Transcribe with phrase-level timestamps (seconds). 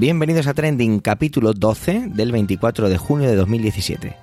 [0.00, 4.16] Bienvenidos a Trending, capítulo 12 del 24 de junio de 2017.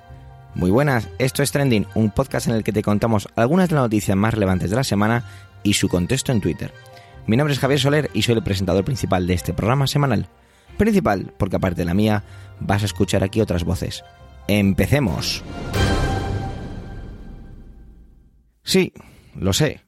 [0.56, 3.84] Muy buenas, esto es Trending, un podcast en el que te contamos algunas de las
[3.84, 5.22] noticias más relevantes de la semana
[5.62, 6.74] y su contexto en Twitter.
[7.28, 10.26] Mi nombre es Javier Soler y soy el presentador principal de este programa semanal.
[10.76, 12.24] Principal, porque aparte de la mía,
[12.58, 14.02] vas a escuchar aquí otras voces.
[14.48, 15.44] ¡Empecemos!
[18.64, 18.92] Sí,
[19.36, 19.82] lo sé.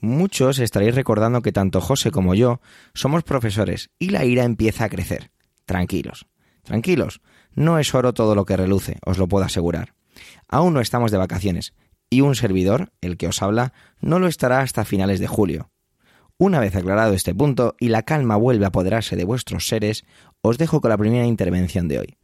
[0.00, 2.60] Muchos estaréis recordando que tanto José como yo
[2.94, 5.31] somos profesores y la ira empieza a crecer.
[5.72, 6.26] Tranquilos,
[6.64, 7.22] tranquilos,
[7.54, 9.94] no es oro todo lo que reluce, os lo puedo asegurar.
[10.46, 11.72] Aún no estamos de vacaciones
[12.10, 13.72] y un servidor, el que os habla,
[14.02, 15.70] no lo estará hasta finales de julio.
[16.36, 20.04] Una vez aclarado este punto y la calma vuelve a apoderarse de vuestros seres,
[20.42, 22.18] os dejo con la primera intervención de hoy.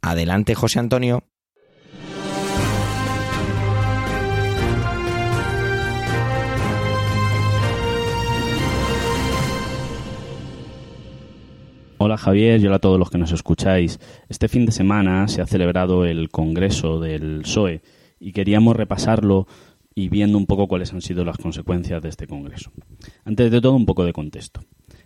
[0.00, 1.24] Adelante, José Antonio.
[12.06, 13.98] Hola Javier y hola a todos los que nos escucháis.
[14.28, 17.80] Este fin de semana se ha celebrado el Congreso del PSOE
[18.20, 19.46] y queríamos repasarlo
[19.94, 22.72] y viendo un poco cuáles han sido las consecuencias de este Congreso.
[23.24, 24.60] Antes de todo, un poco de contexto.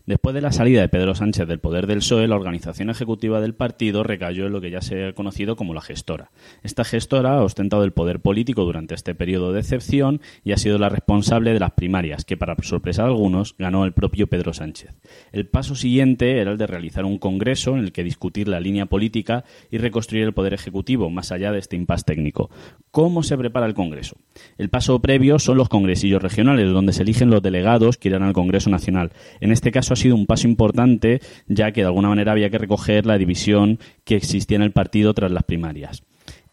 [0.08, 3.54] Después de la salida de Pedro Sánchez del poder del PSOE, la organización ejecutiva del
[3.54, 6.30] partido recayó en lo que ya se ha conocido como la gestora.
[6.62, 10.78] Esta gestora ha ostentado el poder político durante este periodo de excepción y ha sido
[10.78, 14.94] la responsable de las primarias, que para sorpresa de algunos ganó el propio Pedro Sánchez.
[15.30, 18.86] El paso siguiente era el de realizar un congreso en el que discutir la línea
[18.86, 22.48] política y reconstruir el poder ejecutivo, más allá de este impasse técnico.
[22.90, 24.16] ¿Cómo se prepara el congreso?
[24.56, 28.32] El paso previo son los congresillos regionales, donde se eligen los delegados que irán al
[28.32, 29.12] Congreso Nacional.
[29.40, 33.04] En este caso sido un paso importante, ya que de alguna manera había que recoger
[33.04, 36.02] la división que existía en el partido tras las primarias.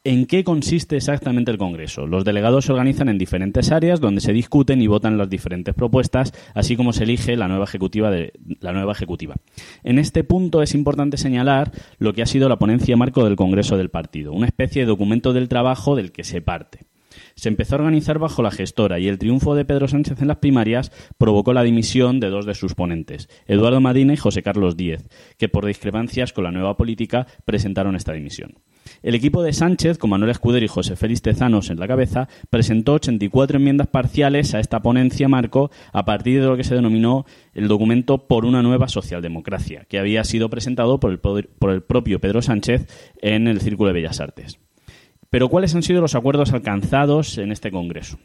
[0.08, 2.06] ¿En qué consiste exactamente el Congreso?
[2.06, 6.32] Los delegados se organizan en diferentes áreas donde se discuten y votan las diferentes propuestas,
[6.54, 9.36] así como se elige la nueva ejecutiva de la nueva ejecutiva.
[9.84, 13.78] En este punto es importante señalar lo que ha sido la ponencia marco del Congreso
[13.78, 16.82] del partido, una especie de documento del trabajo del que se parte
[17.36, 20.38] se empezó a organizar bajo la gestora y el triunfo de Pedro Sánchez en las
[20.38, 25.08] primarias provocó la dimisión de dos de sus ponentes, Eduardo Madina y José Carlos Díez,
[25.38, 28.56] que por discrepancias con la nueva política presentaron esta dimisión.
[29.02, 32.94] El equipo de Sánchez, con Manuel Escudero y José Félix Tezanos en la cabeza, presentó
[32.94, 37.68] 84 enmiendas parciales a esta ponencia marco a partir de lo que se denominó el
[37.68, 42.42] documento por una nueva socialdemocracia, que había sido presentado por el, por el propio Pedro
[42.42, 42.88] Sánchez
[43.22, 44.60] en el Círculo de Bellas Artes.
[45.36, 48.18] Pero ¿cuáles han sido los acuerdos alcanzados en este Congreso?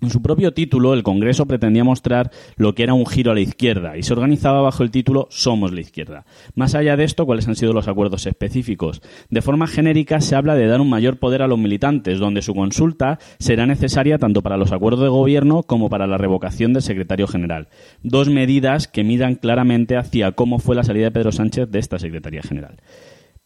[0.00, 3.40] En su propio título, el Congreso pretendía mostrar lo que era un giro a la
[3.40, 6.26] izquierda y se organizaba bajo el título Somos la izquierda.
[6.54, 9.02] Más allá de esto, ¿cuáles han sido los acuerdos específicos?
[9.30, 12.54] De forma genérica se habla de dar un mayor poder a los militantes, donde su
[12.54, 17.26] consulta será necesaria tanto para los acuerdos de gobierno como para la revocación del secretario
[17.26, 17.66] general.
[18.04, 21.98] Dos medidas que miran claramente hacia cómo fue la salida de Pedro Sánchez de esta
[21.98, 22.76] Secretaría General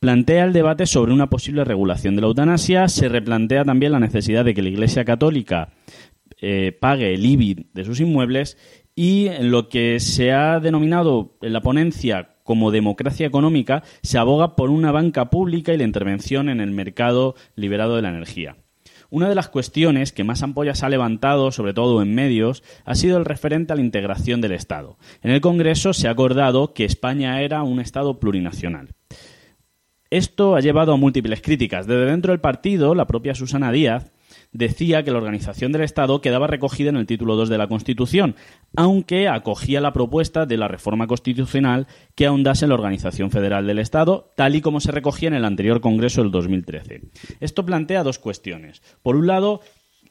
[0.02, 4.44] plantea el debate sobre una posible regulación de la eutanasia, se replantea también la necesidad
[4.44, 5.74] de que la Iglesia Católica
[6.40, 8.58] eh, pague el IBI de sus inmuebles
[8.96, 14.56] y en lo que se ha denominado en la ponencia como democracia económica, se aboga
[14.56, 18.56] por una banca pública y la intervención en el mercado liberado de la energía.
[19.08, 23.18] Una de las cuestiones que más ampollas ha levantado, sobre todo en medios, ha sido
[23.18, 24.98] el referente a la integración del Estado.
[25.22, 28.96] En el Congreso se ha acordado que España era un Estado plurinacional.
[30.12, 31.86] Esto ha llevado a múltiples críticas.
[31.86, 34.12] Desde dentro del partido, la propia Susana Díaz
[34.52, 38.36] decía que la organización del Estado quedaba recogida en el título 2 de la Constitución,
[38.76, 43.78] aunque acogía la propuesta de la reforma constitucional que ahondase en la organización federal del
[43.78, 47.04] Estado, tal y como se recogía en el anterior Congreso del 2013.
[47.40, 48.82] Esto plantea dos cuestiones.
[49.02, 49.62] Por un lado,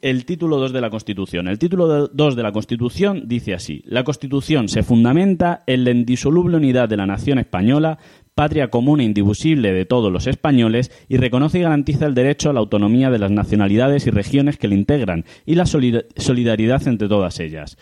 [0.02, 1.46] el título 2 de la Constitución.
[1.46, 6.56] El título 2 de la Constitución dice así: La Constitución se fundamenta en la indisoluble
[6.56, 7.98] unidad de la nación española,
[8.34, 12.52] patria común e indivisible de todos los españoles, y reconoce y garantiza el derecho a
[12.52, 17.40] la autonomía de las nacionalidades y regiones que le integran, y la solidaridad entre todas
[17.40, 17.76] ellas.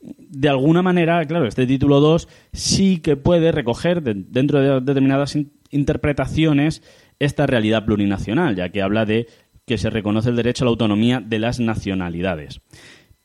[0.00, 5.36] De alguna manera, claro, este título 2 sí que puede recoger dentro de determinadas
[5.70, 6.82] interpretaciones
[7.18, 9.26] esta realidad plurinacional, ya que habla de
[9.66, 12.60] que se reconoce el derecho a la autonomía de las nacionalidades.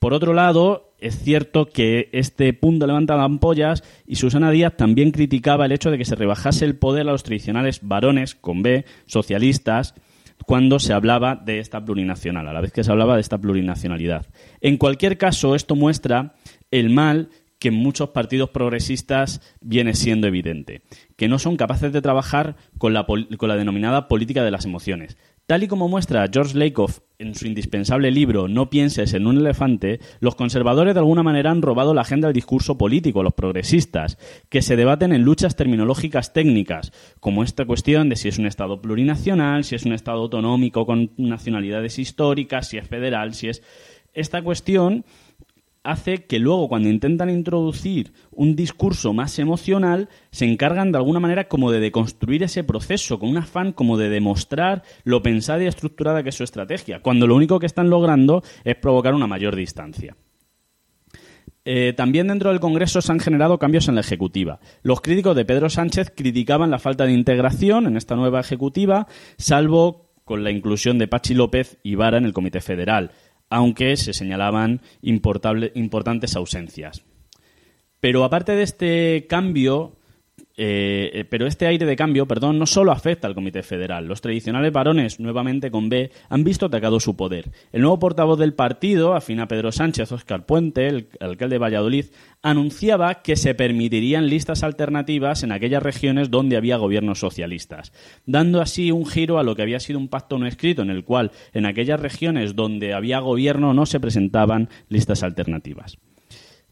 [0.03, 5.65] Por otro lado, es cierto que este punto levantaba ampollas y Susana Díaz también criticaba
[5.65, 9.95] el hecho de que se rebajase el poder a los tradicionales varones, con B, socialistas,
[10.45, 14.25] cuando se hablaba de esta plurinacional, a la vez que se hablaba de esta plurinacionalidad.
[14.59, 16.35] En cualquier caso, esto muestra
[16.69, 20.81] el mal que en muchos partidos progresistas viene siendo evidente,
[21.15, 25.17] que no son capaces de trabajar con la, con la denominada política de las emociones.
[25.45, 30.00] Tal y como muestra George Lakoff en su indispensable libro No pienses en un elefante,
[30.22, 34.18] los conservadores de alguna manera han robado la agenda del discurso político, los progresistas,
[34.48, 38.81] que se debaten en luchas terminológicas técnicas, como esta cuestión de si es un Estado
[38.81, 43.62] plurinacional, si es un Estado autonómico con nacionalidades históricas, si es federal, si es...
[44.13, 45.04] Esta cuestión
[45.83, 51.47] hace que luego cuando intentan introducir un discurso más emocional se encargan de alguna manera
[51.47, 56.24] como de deconstruir ese proceso con un afán como de demostrar lo pensada y estructurada
[56.24, 60.15] que es su estrategia cuando lo único que están logrando es provocar una mayor distancia
[61.65, 64.59] eh, también dentro del Congreso se han generado cambios en la Ejecutiva.
[64.81, 69.07] Los críticos de Pedro Sánchez criticaban la falta de integración en esta nueva Ejecutiva,
[69.38, 73.12] salvo con la inclusión de Pachi López y Vara en el Comité Federal
[73.53, 77.05] aunque se señalaban importantes ausencias.
[78.00, 79.95] Pero aparte de este cambio,
[80.55, 84.05] eh, eh, pero este aire de cambio, perdón, no solo afecta al Comité Federal.
[84.05, 87.51] Los tradicionales varones, nuevamente con B, han visto atacado su poder.
[87.71, 92.05] El nuevo portavoz del partido, afina Pedro Sánchez, Óscar Puente, el alcalde de Valladolid,
[92.44, 97.91] anunciaba que se permitirían listas alternativas en aquellas regiones donde había gobiernos socialistas,
[98.25, 101.03] dando así un giro a lo que había sido un pacto no escrito en el
[101.03, 105.97] cual en aquellas regiones donde había gobierno no se presentaban listas alternativas.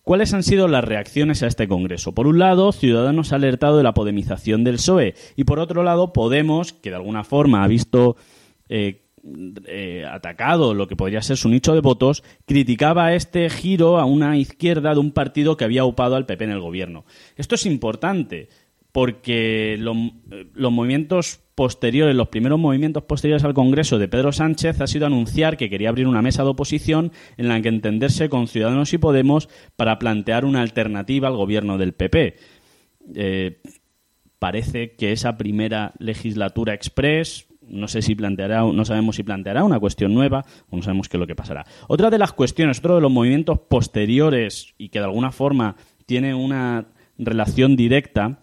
[0.04, 2.14] ¿Cuáles han sido las reacciones a este Congreso?
[2.14, 6.12] Por un lado, Ciudadanos ha alertado de la podemización del PSOE y por otro lado,
[6.12, 8.16] Podemos, que de alguna forma ha visto
[8.68, 9.02] eh,
[9.68, 14.38] eh, atacado lo que podría ser su nicho de votos, criticaba este giro a una
[14.38, 17.06] izquierda de un partido que había upado al PP en el gobierno.
[17.36, 18.50] Esto es importante
[18.92, 25.06] porque los movimientos posteriores, los primeros movimientos posteriores al Congreso de Pedro Sánchez ha sido
[25.06, 28.98] anunciar que quería abrir una mesa de oposición en la que entenderse con Ciudadanos y
[28.98, 32.36] Podemos para plantear una alternativa al gobierno del PP.
[33.16, 33.62] Eh,
[34.40, 39.80] parece que esa primera legislatura express no sé si planteará, no sabemos si planteará una
[39.80, 41.66] cuestión nueva o no sabemos qué es lo que pasará.
[41.88, 46.34] Otra de las cuestiones, otro de los movimientos posteriores y que de alguna forma tiene
[46.34, 48.40] una relación directa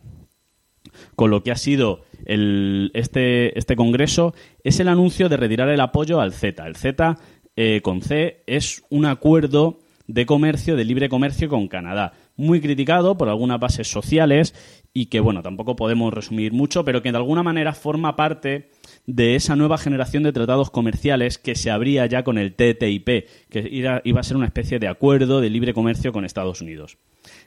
[1.17, 4.35] con lo que ha sido este, este Congreso
[4.65, 6.67] es el anuncio de retirar el apoyo al Z.
[6.67, 7.17] El Z
[7.57, 12.13] eh, con C es un acuerdo de comercio, de libre comercio con Canadá.
[12.37, 14.55] Muy criticado por algunas bases sociales
[14.93, 18.71] y que, bueno, tampoco podemos resumir mucho, pero que de alguna manera forma parte
[19.09, 23.67] de esa nueva generación de tratados comerciales que se abría ya con el TTIP, que
[23.71, 26.99] iba a ser una especie de acuerdo de libre comercio con Estados Unidos.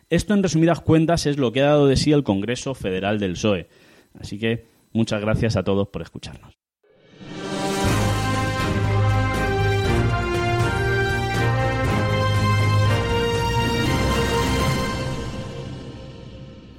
[0.09, 3.33] Esto, en resumidas cuentas, es lo que ha dado de sí el Congreso Federal del
[3.33, 3.69] PSOE.
[4.19, 6.57] Así que muchas gracias a todos por escucharnos.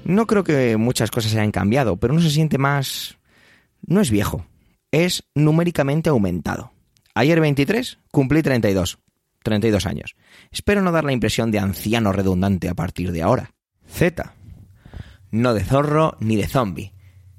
[0.05, 3.17] No creo que muchas cosas hayan cambiado, pero uno se siente más...
[3.84, 4.44] No es viejo,
[4.92, 6.72] es numéricamente aumentado.
[7.14, 8.98] Ayer 23 cumplí 32.
[9.42, 10.14] 32 años.
[10.52, 13.52] Espero no dar la impresión de anciano redundante a partir de ahora.
[13.88, 14.34] Z.
[15.30, 16.92] No de zorro ni de zombie.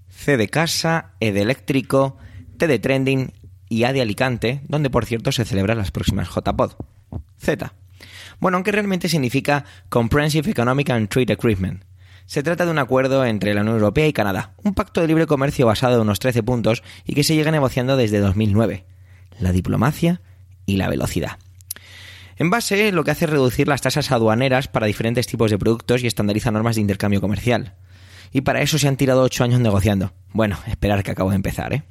[0.10, 2.18] C de casa, E de eléctrico,
[2.58, 3.32] T de trending
[3.70, 6.74] y A de Alicante, donde por cierto se celebran las próximas JPod.
[7.38, 7.74] Z.
[8.40, 11.84] Bueno, aunque realmente significa Comprehensive Economic and Trade Agreement.
[12.26, 15.28] Se trata de un acuerdo entre la Unión Europea y Canadá, un pacto de libre
[15.28, 18.86] comercio basado en unos 13 puntos y que se llega negociando desde 2009.
[19.40, 20.22] La diplomacia
[20.66, 21.38] y la velocidad.
[22.38, 26.04] En base, lo que hace es reducir las tasas aduaneras para diferentes tipos de productos
[26.04, 27.76] y estandariza normas de intercambio comercial.
[28.32, 30.14] Y para eso se han tirado ocho años negociando.
[30.32, 31.84] Bueno, esperar que acabo de empezar, ¿eh?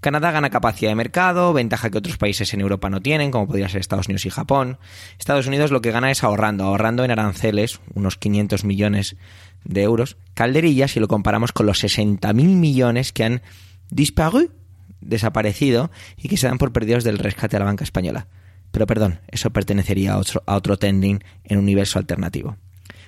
[0.00, 3.68] Canadá gana capacidad de mercado, ventaja que otros países en Europa no tienen, como podría
[3.68, 4.78] ser Estados Unidos y Japón.
[5.18, 9.16] Estados Unidos lo que gana es ahorrando, ahorrando en aranceles, unos 500 millones
[9.64, 10.16] de euros.
[10.34, 13.42] Calderilla, si lo comparamos con los 60.000 millones que han
[13.90, 14.52] disparu,
[15.00, 18.28] desaparecido, y que se dan por perdidos del rescate a la banca española.
[18.70, 22.56] Pero perdón, eso pertenecería a otro, a otro tending en un universo alternativo.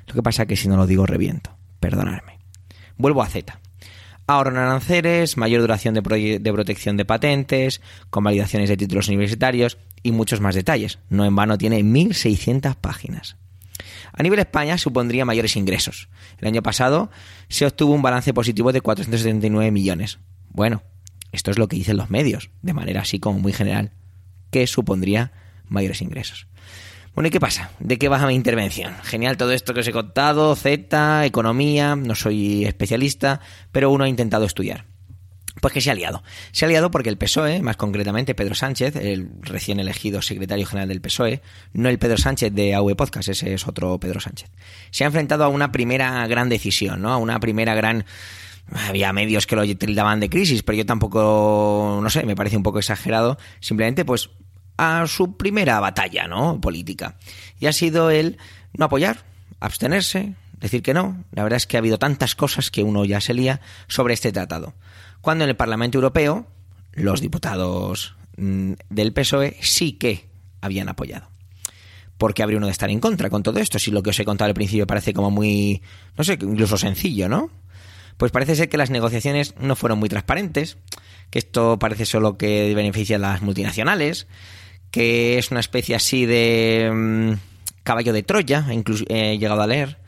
[0.06, 1.56] Lo que pasa es que si no lo digo reviento.
[1.78, 2.38] Perdonadme.
[2.96, 3.60] Vuelvo a Z.
[4.30, 10.40] Ahorro en aranceles, mayor duración de, protección de patentes, convalidaciones de títulos universitarios y muchos
[10.40, 11.00] más detalles.
[11.08, 13.36] No en vano tiene 1.600 páginas.
[14.12, 16.08] A nivel España supondría mayores ingresos.
[16.38, 17.10] El año pasado
[17.48, 20.20] se obtuvo un balance positivo de 479 millones.
[20.48, 20.84] Bueno,
[21.32, 23.90] esto es lo que dicen los medios, de manera así como muy general,
[24.52, 25.32] que supondría
[25.66, 26.46] mayores ingresos.
[27.14, 27.70] Bueno, ¿y qué pasa?
[27.80, 28.94] ¿De qué baja mi intervención?
[29.02, 33.40] Genial todo esto que os he contado, Z, economía, no soy especialista,
[33.72, 34.86] pero uno ha intentado estudiar.
[35.60, 36.22] Pues que se ha liado.
[36.52, 40.88] Se ha liado porque el PSOE, más concretamente Pedro Sánchez, el recién elegido secretario general
[40.88, 44.50] del PSOE, no el Pedro Sánchez de AV Podcast, ese es otro Pedro Sánchez,
[44.90, 47.12] se ha enfrentado a una primera gran decisión, ¿no?
[47.12, 48.04] A una primera gran
[48.88, 52.62] había medios que lo tildaban de crisis, pero yo tampoco, no sé, me parece un
[52.62, 53.36] poco exagerado.
[53.58, 54.30] Simplemente, pues,
[54.80, 56.58] a su primera batalla, ¿no?
[56.58, 57.16] Política.
[57.58, 58.38] Y ha sido el
[58.72, 59.26] no apoyar,
[59.60, 61.22] abstenerse, decir que no.
[61.32, 64.32] La verdad es que ha habido tantas cosas que uno ya se lía sobre este
[64.32, 64.72] tratado.
[65.20, 66.46] Cuando en el Parlamento Europeo,
[66.94, 70.30] los diputados mm, del PSOE sí que
[70.62, 71.28] habían apoyado.
[72.16, 73.78] ¿Por qué habría uno de estar en contra con todo esto?
[73.78, 75.82] Si lo que os he contado al principio parece como muy,
[76.16, 77.50] no sé, incluso sencillo, ¿no?
[78.16, 80.78] Pues parece ser que las negociaciones no fueron muy transparentes,
[81.28, 84.26] que esto parece solo que beneficia a las multinacionales,
[84.90, 87.32] que es una especie así de mm,
[87.82, 89.98] caballo de Troya, incluso he llegado a leer,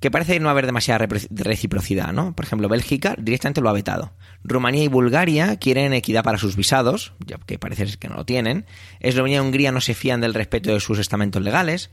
[0.00, 2.34] que parece no haber demasiada reciprocidad, ¿no?
[2.34, 4.12] Por ejemplo, Bélgica directamente lo ha vetado.
[4.44, 8.66] Rumanía y Bulgaria quieren equidad para sus visados, ya que parece que no lo tienen.
[9.00, 11.90] Eslovenia y Hungría no se fían del respeto de sus estamentos legales.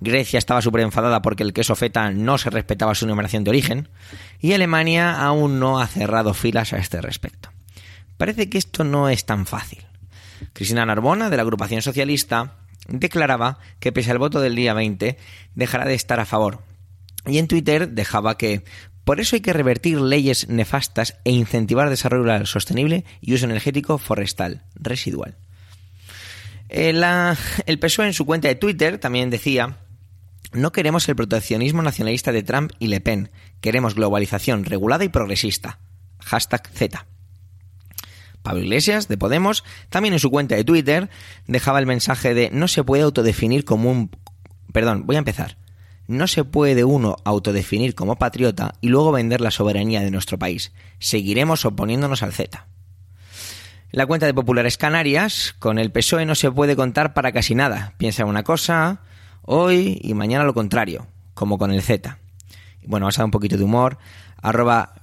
[0.00, 3.88] Grecia estaba súper enfadada porque el queso feta no se respetaba su numeración de origen.
[4.40, 7.50] Y Alemania aún no ha cerrado filas a este respecto.
[8.16, 9.86] Parece que esto no es tan fácil.
[10.52, 15.16] Cristina Narbona, de la agrupación socialista, declaraba que pese al voto del día 20,
[15.54, 16.62] dejará de estar a favor.
[17.26, 18.64] Y en Twitter dejaba que
[19.04, 23.98] por eso hay que revertir leyes nefastas e incentivar desarrollo rural sostenible y uso energético
[23.98, 25.36] forestal residual.
[26.68, 26.92] Eh,
[27.66, 29.78] el PSOE en su cuenta de Twitter también decía
[30.54, 35.80] no queremos el proteccionismo nacionalista de Trump y Le Pen, queremos globalización regulada y progresista.
[36.20, 37.06] Hashtag Z.
[38.44, 41.08] Pablo Iglesias, de Podemos, también en su cuenta de Twitter
[41.46, 44.10] dejaba el mensaje de no se puede autodefinir como un...
[44.70, 45.56] Perdón, voy a empezar.
[46.08, 50.72] No se puede uno autodefinir como patriota y luego vender la soberanía de nuestro país.
[50.98, 52.66] Seguiremos oponiéndonos al Z.
[53.90, 57.94] La cuenta de Populares Canarias, con el PSOE no se puede contar para casi nada.
[57.96, 59.00] Piensa una cosa
[59.40, 62.18] hoy y mañana lo contrario, como con el Z.
[62.84, 63.96] Bueno, vamos a dar un poquito de humor.
[64.42, 64.96] Arroba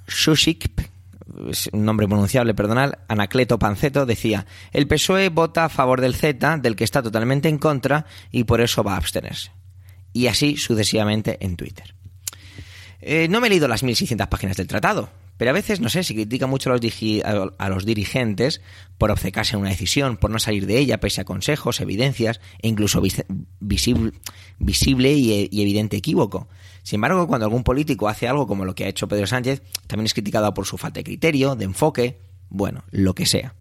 [1.72, 6.75] un nombre pronunciable, perdonad, Anacleto Panceto decía, el PSOE vota a favor del Z, del
[6.75, 9.51] que está totalmente en contra, y por eso va a abstenerse
[10.13, 11.96] y así sucesivamente en Twitter.
[13.01, 16.04] Eh, no me he leído las 1600 páginas del tratado, pero a veces, no sé,
[16.04, 16.82] se critica mucho a los,
[17.58, 18.62] a los, dirigentes
[19.00, 22.68] por obcecarse en una decisión, por no salir de ella pese a consejos, evidencias e
[22.68, 23.01] incluso
[23.60, 24.13] visible,
[25.13, 26.48] y, y, evidente equívoco.
[26.83, 30.05] Sin embargo, cuando algún político hace algo como lo que ha hecho Pedro Sánchez, también
[30.05, 32.19] es criticado por su falta de criterio, de enfoque,
[32.50, 33.55] bueno, lo que sea.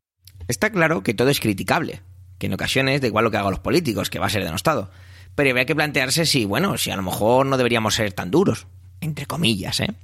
[0.48, 2.02] Está claro que todo es criticable,
[2.38, 4.90] que en ocasiones da igual lo que hagan los políticos, que va a ser denostado
[5.34, 8.66] pero habría que plantearse si, bueno, si a lo mejor no deberíamos ser tan duros,
[9.00, 9.94] entre comillas, ¿eh?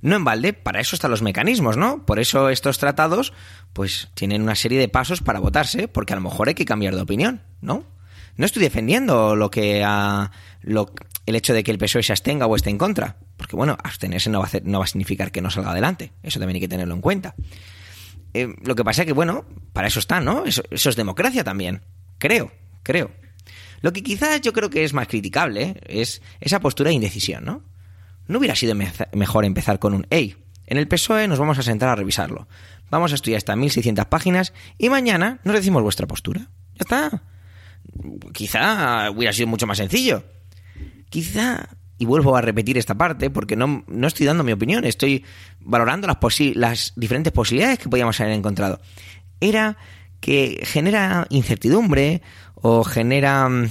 [0.00, 2.06] No en balde, para eso están los mecanismos, ¿no?
[2.06, 3.32] Por eso estos tratados,
[3.72, 6.94] pues, tienen una serie de pasos para votarse, porque a lo mejor hay que cambiar
[6.94, 7.84] de opinión, ¿no?
[8.38, 12.70] No estoy defendiendo lo que el hecho de que el PSOE se abstenga o esté
[12.70, 15.72] en contra, porque bueno, abstenerse no va a, no va a significar que no salga
[15.72, 17.34] adelante, eso también hay que tenerlo en cuenta.
[18.32, 20.44] Eh, lo que pasa es que, bueno, para eso está, ¿no?
[20.46, 21.82] eso es democracia también,
[22.18, 22.50] creo,
[22.82, 23.10] creo.
[23.80, 27.62] Lo que quizás yo creo que es más criticable es esa postura de indecisión, ¿no?
[28.26, 28.74] ¿No hubiera sido
[29.12, 32.46] mejor empezar con un hey, en el PSOE nos vamos a sentar a revisarlo.
[32.90, 36.50] Vamos a estudiar estas 1600 páginas y mañana nos decimos vuestra postura.
[36.74, 37.22] Ya está.
[38.32, 40.24] Quizá hubiera sido mucho más sencillo.
[41.10, 41.68] Quizá,
[41.98, 45.24] y vuelvo a repetir esta parte porque no, no estoy dando mi opinión, estoy
[45.60, 46.18] valorando las,
[46.54, 48.80] las diferentes posibilidades que podíamos haber encontrado.
[49.40, 49.76] Era
[50.20, 52.22] que genera incertidumbre
[52.54, 53.70] o genera mm,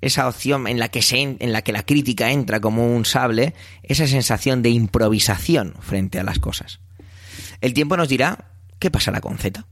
[0.00, 3.54] esa opción en la que se, en la que la crítica entra como un sable,
[3.82, 6.80] esa sensación de improvisación frente a las cosas.
[7.60, 9.64] El tiempo nos dirá qué pasará con Z.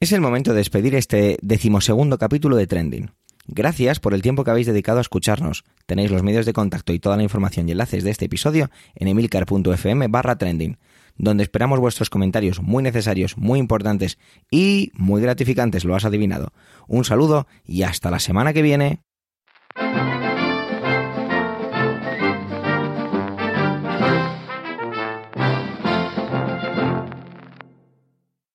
[0.00, 3.10] Es el momento de despedir este decimosegundo capítulo de Trending.
[3.48, 5.64] Gracias por el tiempo que habéis dedicado a escucharnos.
[5.86, 9.08] Tenéis los medios de contacto y toda la información y enlaces de este episodio en
[9.08, 10.78] emilcar.fm barra trending
[11.16, 14.18] donde esperamos vuestros comentarios muy necesarios, muy importantes
[14.52, 16.52] y muy gratificantes, lo has adivinado.
[16.86, 19.02] Un saludo y hasta la semana que viene.